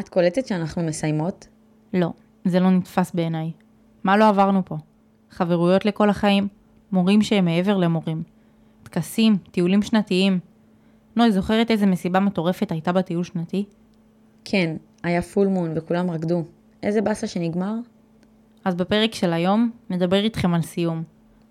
את 0.00 0.08
קולטת 0.08 0.46
שאנחנו 0.46 0.82
מסיימות? 0.82 1.48
לא, 1.94 2.12
זה 2.44 2.60
לא 2.60 2.70
נתפס 2.70 3.12
בעיניי. 3.14 3.52
מה 4.04 4.16
לא 4.16 4.28
עברנו 4.28 4.64
פה? 4.64 4.76
חברויות 5.30 5.84
לכל 5.84 6.10
החיים, 6.10 6.48
מורים 6.92 7.22
שהם 7.22 7.44
מעבר 7.44 7.76
למורים. 7.76 8.22
טקסים, 8.82 9.36
טיולים 9.50 9.82
שנתיים. 9.82 10.38
נוי, 11.16 11.32
זוכרת 11.32 11.70
איזה 11.70 11.86
מסיבה 11.86 12.20
מטורפת 12.20 12.72
הייתה 12.72 12.92
בטיול 12.92 13.24
שנתי? 13.24 13.64
כן, 14.44 14.76
היה 15.02 15.22
פול 15.22 15.46
מון 15.46 15.72
וכולם 15.76 16.10
רקדו. 16.10 16.44
איזה 16.82 17.02
באסה 17.02 17.26
שנגמר? 17.26 17.74
אז 18.64 18.74
בפרק 18.74 19.14
של 19.14 19.32
היום 19.32 19.70
נדבר 19.90 20.24
איתכם 20.24 20.54
על 20.54 20.62
סיום. 20.62 21.02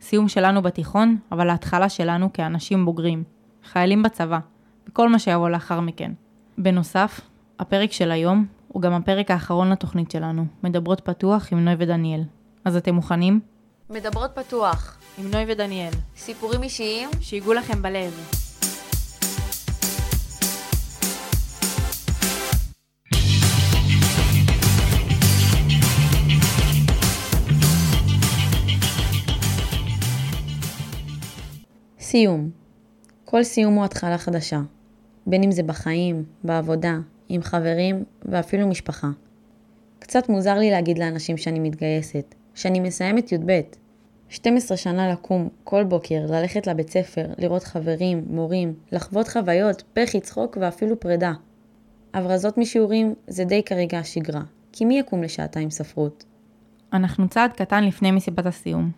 סיום 0.00 0.28
שלנו 0.28 0.62
בתיכון, 0.62 1.16
אבל 1.32 1.50
ההתחלה 1.50 1.88
שלנו 1.88 2.32
כאנשים 2.32 2.84
בוגרים. 2.84 3.24
חיילים 3.64 4.02
בצבא, 4.02 4.38
וכל 4.88 5.08
מה 5.08 5.18
שיבוא 5.18 5.48
לאחר 5.48 5.80
מכן. 5.80 6.12
בנוסף, 6.58 7.20
הפרק 7.60 7.92
של 7.92 8.10
היום 8.10 8.46
הוא 8.68 8.82
גם 8.82 8.92
הפרק 8.92 9.30
האחרון 9.30 9.70
לתוכנית 9.70 10.10
שלנו, 10.10 10.44
מדברות 10.62 11.00
פתוח 11.00 11.52
עם 11.52 11.64
נוי 11.64 11.74
ודניאל. 11.78 12.22
אז 12.64 12.76
אתם 12.76 12.94
מוכנים? 12.94 13.40
מדברות 13.90 14.30
פתוח, 14.34 14.98
עם 15.18 15.30
נוי 15.30 15.44
ודניאל. 15.48 15.92
סיפורים 16.16 16.62
אישיים 16.62 17.10
שיגעו 17.20 17.52
לכם 17.52 17.82
בלב. 17.82 18.30
סיום. 32.00 32.50
כל 33.24 33.44
סיום 33.44 33.74
הוא 33.74 33.84
התחלה 33.84 34.18
חדשה. 34.18 34.60
בין 35.26 35.42
אם 35.42 35.50
זה 35.50 35.62
בחיים, 35.62 36.24
בעבודה, 36.44 36.98
עם 37.28 37.42
חברים 37.42 38.04
ואפילו 38.22 38.68
משפחה. 38.68 39.08
קצת 39.98 40.28
מוזר 40.28 40.58
לי 40.58 40.70
להגיד 40.70 40.98
לאנשים 40.98 41.36
שאני 41.36 41.60
מתגייסת, 41.60 42.34
שאני 42.54 42.80
מסיימת 42.80 43.32
י"ב. 43.32 43.60
12 44.28 44.76
שנה 44.76 45.12
לקום 45.12 45.48
כל 45.64 45.84
בוקר, 45.84 46.26
ללכת 46.28 46.66
לבית 46.66 46.90
ספר, 46.90 47.26
לראות 47.38 47.64
חברים, 47.64 48.24
מורים, 48.30 48.74
לחוות 48.92 49.28
חוויות, 49.28 49.82
בכי, 49.96 50.20
צחוק 50.20 50.56
ואפילו 50.60 51.00
פרידה. 51.00 51.32
הברזות 52.14 52.58
משיעורים 52.58 53.14
זה 53.26 53.44
די 53.44 53.62
כרגע 53.62 53.98
השגרה, 53.98 54.42
כי 54.72 54.84
מי 54.84 54.98
יקום 54.98 55.22
לשעתיים 55.22 55.70
ספרות? 55.70 56.24
אנחנו 56.92 57.28
צעד 57.28 57.52
קטן 57.52 57.84
לפני 57.84 58.10
מסיבת 58.10 58.46
הסיום. 58.46 58.90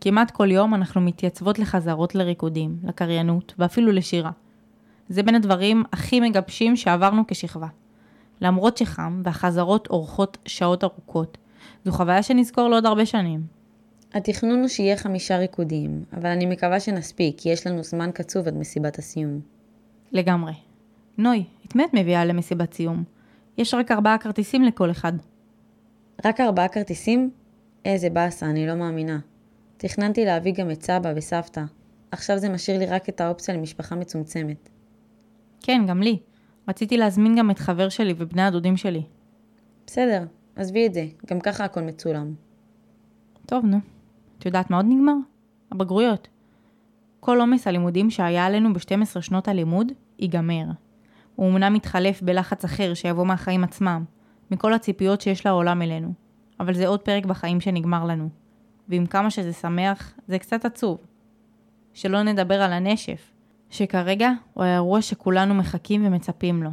כמעט 0.00 0.30
כל 0.30 0.50
יום 0.50 0.74
אנחנו 0.74 1.00
מתייצבות 1.00 1.58
לחזרות 1.58 2.14
לריקודים, 2.14 2.76
לקריינות 2.84 3.54
ואפילו 3.58 3.92
לשירה. 3.92 4.30
זה 5.08 5.22
בין 5.22 5.34
הדברים 5.34 5.82
הכי 5.92 6.20
מגבשים 6.20 6.76
שעברנו 6.76 7.22
כשכבה. 7.28 7.66
למרות 8.40 8.76
שחם 8.76 9.22
והחזרות 9.24 9.86
אורכות 9.90 10.38
שעות 10.46 10.84
ארוכות, 10.84 11.38
זו 11.84 11.92
חוויה 11.92 12.22
שנזכור 12.22 12.68
לעוד 12.68 12.86
הרבה 12.86 13.06
שנים. 13.06 13.46
התכנון 14.14 14.60
הוא 14.60 14.68
שיהיה 14.68 14.96
חמישה 14.96 15.36
ריקודים, 15.36 16.04
אבל 16.12 16.26
אני 16.26 16.46
מקווה 16.46 16.80
שנספיק, 16.80 17.34
כי 17.38 17.48
יש 17.48 17.66
לנו 17.66 17.82
זמן 17.82 18.10
קצוב 18.14 18.48
עד 18.48 18.56
מסיבת 18.56 18.98
הסיום. 18.98 19.40
לגמרי. 20.12 20.52
נוי, 21.18 21.44
את 21.66 21.74
מי 21.74 21.84
את 21.84 21.94
מביאה 21.94 22.24
למסיבת 22.24 22.74
סיום? 22.74 23.04
יש 23.58 23.74
רק 23.74 23.90
ארבעה 23.90 24.18
כרטיסים 24.18 24.62
לכל 24.62 24.90
אחד. 24.90 25.12
רק 26.24 26.40
ארבעה 26.40 26.68
כרטיסים? 26.68 27.30
איזה 27.84 28.10
באסה, 28.10 28.46
אני 28.46 28.66
לא 28.66 28.74
מאמינה. 28.74 29.18
תכננתי 29.76 30.24
להביא 30.24 30.54
גם 30.54 30.70
את 30.70 30.82
סבא 30.82 31.12
וסבתא. 31.16 31.62
עכשיו 32.10 32.38
זה 32.38 32.48
משאיר 32.48 32.78
לי 32.78 32.86
רק 32.86 33.08
את 33.08 33.20
האופציה 33.20 33.54
למשפחה 33.54 33.94
מצומצמת. 33.94 34.68
כן, 35.62 35.84
גם 35.86 36.02
לי. 36.02 36.18
רציתי 36.68 36.96
להזמין 36.96 37.36
גם 37.36 37.50
את 37.50 37.58
חבר 37.58 37.88
שלי 37.88 38.14
ובני 38.16 38.42
הדודים 38.42 38.76
שלי. 38.76 39.02
בסדר, 39.86 40.24
עזבי 40.56 40.86
את 40.86 40.94
זה, 40.94 41.06
גם 41.26 41.40
ככה 41.40 41.64
הכל 41.64 41.80
מצולם. 41.80 42.34
טוב, 43.46 43.64
נו. 43.64 43.76
את 44.38 44.46
יודעת 44.46 44.70
מה 44.70 44.76
עוד 44.76 44.86
נגמר? 44.88 45.12
הבגרויות. 45.70 46.28
כל 47.20 47.40
עומס 47.40 47.66
הלימודים 47.66 48.10
שהיה 48.10 48.46
עלינו 48.46 48.72
ב-12 48.72 49.20
שנות 49.20 49.48
הלימוד, 49.48 49.92
ייגמר. 50.18 50.64
הוא 51.36 51.50
אמנם 51.50 51.72
מתחלף 51.72 52.22
בלחץ 52.22 52.64
אחר 52.64 52.94
שיבוא 52.94 53.26
מהחיים 53.26 53.64
עצמם, 53.64 54.04
מכל 54.50 54.74
הציפיות 54.74 55.20
שיש 55.20 55.46
לעולם 55.46 55.82
אלינו, 55.82 56.12
אבל 56.60 56.74
זה 56.74 56.86
עוד 56.86 57.00
פרק 57.00 57.26
בחיים 57.26 57.60
שנגמר 57.60 58.04
לנו. 58.04 58.28
ועם 58.88 59.06
כמה 59.06 59.30
שזה 59.30 59.52
שמח, 59.52 60.14
זה 60.28 60.38
קצת 60.38 60.64
עצוב. 60.64 60.98
שלא 61.94 62.22
נדבר 62.22 62.62
על 62.62 62.72
הנשף, 62.72 63.31
שכרגע 63.72 64.30
הוא 64.54 64.64
האירוע 64.64 65.02
שכולנו 65.02 65.54
מחכים 65.54 66.06
ומצפים 66.06 66.62
לו. 66.62 66.70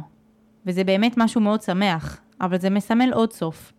וזה 0.66 0.84
באמת 0.84 1.14
משהו 1.16 1.40
מאוד 1.40 1.62
שמח, 1.62 2.20
אבל 2.40 2.58
זה 2.58 2.70
מסמל 2.70 3.12
עוד 3.12 3.32
סוף. 3.32 3.72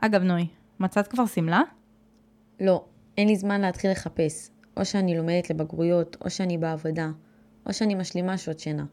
אגב, 0.00 0.22
נוי, 0.22 0.46
מצאת 0.80 1.08
כבר 1.08 1.26
שמלה? 1.26 1.60
לא, 2.60 2.84
אין 3.18 3.28
לי 3.28 3.36
זמן 3.36 3.60
להתחיל 3.60 3.90
לחפש. 3.90 4.50
או 4.76 4.84
שאני 4.84 5.16
לומדת 5.16 5.50
לבגרויות, 5.50 6.16
או 6.24 6.30
שאני 6.30 6.58
בעבודה, 6.58 7.10
או 7.66 7.72
שאני 7.72 7.94
משלימה 7.94 8.38
שעות 8.38 8.58
שינה. 8.58 8.84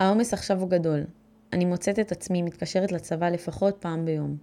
העומס 0.00 0.32
עכשיו 0.32 0.60
הוא 0.60 0.70
גדול. 0.70 1.04
אני 1.52 1.64
מוצאת 1.64 1.98
את 1.98 2.12
עצמי 2.12 2.42
מתקשרת 2.42 2.92
לצבא 2.92 3.28
לפחות 3.28 3.76
פעם 3.80 4.04
ביום. 4.04 4.36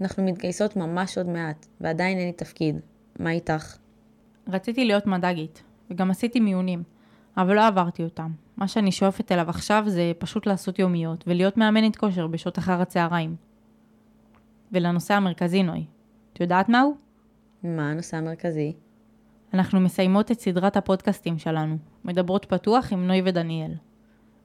אנחנו 0.00 0.24
מתגייסות 0.24 0.76
ממש 0.76 1.18
עוד 1.18 1.28
מעט, 1.28 1.66
ועדיין 1.80 2.18
אין 2.18 2.26
לי 2.26 2.32
תפקיד. 2.32 2.80
מה 3.18 3.30
איתך? 3.30 3.76
רציתי 4.48 4.84
להיות 4.84 5.06
מד"גית, 5.06 5.62
וגם 5.90 6.10
עשיתי 6.10 6.40
מיונים, 6.40 6.82
אבל 7.36 7.56
לא 7.56 7.66
עברתי 7.66 8.04
אותם. 8.04 8.30
מה 8.56 8.68
שאני 8.68 8.92
שואפת 8.92 9.32
אליו 9.32 9.50
עכשיו 9.50 9.84
זה 9.86 10.12
פשוט 10.18 10.46
לעשות 10.46 10.78
יומיות, 10.78 11.24
ולהיות 11.26 11.56
מאמנת 11.56 11.96
כושר 11.96 12.26
בשעות 12.26 12.58
אחר 12.58 12.80
הצהריים. 12.80 13.36
ולנושא 14.72 15.14
המרכזי, 15.14 15.62
נוי. 15.62 15.84
את 16.32 16.40
יודעת 16.40 16.68
מהו? 16.68 16.94
מה 17.62 17.90
הנושא 17.90 18.16
המרכזי? 18.16 18.72
אנחנו 19.54 19.80
מסיימות 19.80 20.30
את 20.30 20.40
סדרת 20.40 20.76
הפודקאסטים 20.76 21.38
שלנו, 21.38 21.76
מדברות 22.04 22.44
פתוח 22.44 22.92
עם 22.92 23.06
נוי 23.06 23.22
ודניאל. 23.24 23.74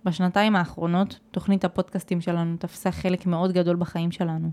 בשנתיים 0.06 0.56
האחרונות, 0.56 1.20
תוכנית 1.32 1.66
הפודקאסטים 1.66 2.22
שלנו 2.22 2.58
תפסה 2.58 2.92
חלק 2.92 3.26
מאוד 3.26 3.52
גדול 3.52 3.76
בחיים 3.76 4.12
שלנו. 4.12 4.50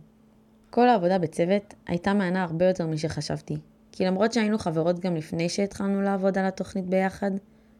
כל 0.70 0.88
העבודה 0.88 1.18
בצוות 1.18 1.74
הייתה 1.86 2.14
מענה 2.14 2.42
הרבה 2.42 2.68
יותר 2.68 2.86
משחשבתי. 2.86 3.56
כי 3.92 4.06
למרות 4.06 4.32
שהיינו 4.32 4.58
חברות 4.58 4.98
גם 4.98 5.16
לפני 5.16 5.48
שהתחלנו 5.48 6.02
לעבוד 6.02 6.38
על 6.38 6.44
התוכנית 6.44 6.86
ביחד, 6.86 7.30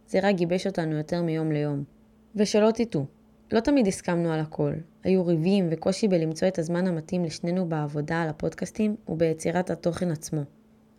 זה 0.09 0.19
רק 0.23 0.35
גיבש 0.35 0.67
אותנו 0.67 0.97
יותר 0.97 1.23
מיום 1.23 1.53
ליום. 1.53 1.85
ושלא 2.37 2.71
תטעו, 2.71 3.07
לא 3.53 3.61
תמיד 3.61 3.87
הסכמנו 3.87 4.33
על 4.33 4.41
הכל. 4.41 4.73
היו 5.05 5.27
ריבים 5.27 5.69
וקושי 5.71 6.09
בלמצוא 6.09 6.49
את 6.49 6.59
הזמן 6.59 6.87
המתאים 6.87 7.25
לשנינו 7.25 7.69
בעבודה 7.69 8.23
על 8.23 8.29
הפודקאסטים 8.29 8.97
וביצירת 9.09 9.71
התוכן 9.71 10.11
עצמו. 10.11 10.41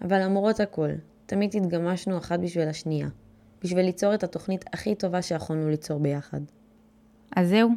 אבל 0.02 0.24
למרות 0.24 0.60
הכל, 0.60 0.90
תמיד 1.26 1.56
התגמשנו 1.56 2.18
אחת 2.18 2.40
בשביל 2.40 2.68
השנייה, 2.68 3.08
בשביל 3.64 3.86
ליצור 3.86 4.14
את 4.14 4.24
התוכנית 4.24 4.66
הכי 4.74 4.96
טובה 4.96 5.22
שיכולנו 5.22 5.70
ליצור 5.70 6.00
ביחד. 6.00 6.42
אז 7.36 7.50
זהו, 7.50 7.70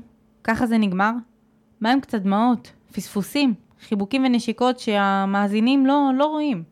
ככה 0.45 0.67
זה 0.67 0.79
נגמר? 0.79 1.13
מה 1.81 1.93
עם 1.93 2.01
קצת 2.01 2.21
דמעות, 2.21 2.73
פספוסים, 2.93 3.55
חיבוקים 3.81 4.25
ונשיקות 4.25 4.79
שהמאזינים 4.79 5.87
לא, 5.87 6.11
לא 6.17 6.27
רואים? 6.27 6.63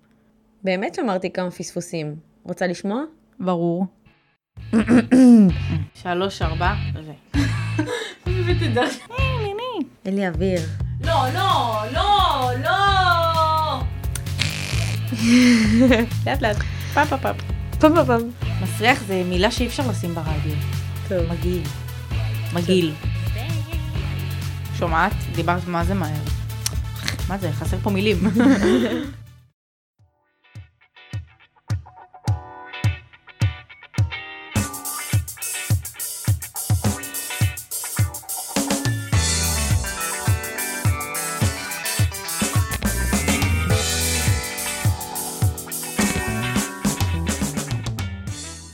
באמת 0.64 0.94
שמרתי 0.94 1.30
כמה 1.30 1.50
פספוסים. 1.50 2.16
רוצה 2.42 2.66
לשמוע? 2.66 3.02
ברור. 3.40 3.86
שלוש, 6.02 6.42
ארבע, 6.42 6.74
ו... 6.94 7.10
אין 10.04 10.16
לי 10.16 10.28
אוויר. 10.28 10.60
לא, 11.04 11.32
לא, 11.34 11.82
לא, 11.92 12.50
לא! 12.64 12.70
לאט 16.26 16.42
לאט, 16.42 16.56
פעם 16.94 17.06
פעם 17.06 17.18
פעם. 17.20 17.34
פעם 17.80 17.94
פעם 17.94 18.06
פעם. 18.06 18.20
מסריח 18.62 19.02
זה 19.06 19.22
מילה 19.26 19.50
שאי 19.50 19.66
אפשר 19.66 19.90
לשים 19.90 20.14
ברדיו. 20.14 20.54
טוב. 21.08 21.32
מגעיל. 21.32 21.62
מגעיל. 22.52 22.92
שומעת? 24.78 25.12
דיברת 25.34 25.68
מה 25.68 25.84
זה 25.84 25.94
מהר. 25.94 26.22
מה 27.28 27.38
זה? 27.38 27.52
חסר 27.52 27.76
פה 27.82 27.90
מילים. 27.90 28.18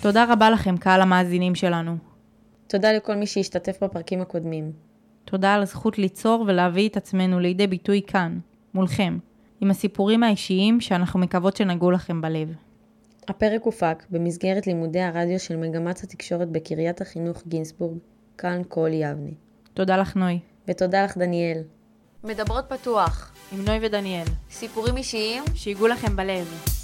תודה 0.07 0.25
רבה 0.33 0.51
לכם, 0.51 0.77
קהל 0.77 1.01
המאזינים 1.01 1.55
שלנו. 1.55 1.97
תודה 2.67 2.93
לכל 2.93 3.15
מי 3.15 3.27
שהשתתף 3.27 3.83
בפרקים 3.83 4.21
הקודמים. 4.21 4.73
תודה 5.25 5.55
על 5.55 5.63
הזכות 5.63 5.99
ליצור 5.99 6.45
ולהביא 6.47 6.89
את 6.89 6.97
עצמנו 6.97 7.41
לידי 7.41 7.67
ביטוי 7.67 8.03
כאן, 8.07 8.39
מולכם, 8.75 9.19
עם 9.61 9.71
הסיפורים 9.71 10.23
האישיים 10.23 10.81
שאנחנו 10.81 11.21
מקוות 11.21 11.57
שנגעו 11.57 11.91
לכם 11.91 12.21
בלב. 12.21 12.55
הפרק 13.29 13.63
הופק 13.63 14.05
במסגרת 14.11 14.67
לימודי 14.67 15.01
הרדיו 15.01 15.41
של 15.41 15.57
מגמת 15.57 16.03
התקשורת 16.03 16.49
בקריית 16.49 17.01
החינוך 17.01 17.43
גינסבורג, 17.47 17.99
כאן 18.39 18.63
כל 18.69 18.91
יבנה. 18.93 19.31
תודה 19.75 19.97
לך, 19.97 20.17
נוי. 20.17 20.39
ותודה 20.69 21.05
לך 21.05 21.19
דניאל. 21.19 21.59
מדברות 22.25 22.65
פתוח. 22.69 23.33
עם 23.53 23.65
נוי 23.65 23.79
ודניאל. 23.83 24.27
סיפורים 24.51 24.97
אישיים 24.97 25.43
שיגעו 25.55 25.87
לכם 25.87 26.17
בלב. 26.17 26.76